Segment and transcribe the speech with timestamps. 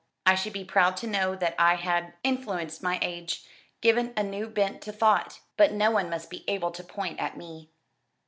[0.25, 3.45] I should be proud to know that I had influenced my age
[3.81, 7.37] given a new bent to thought but no one must be able to point at
[7.37, 7.69] me."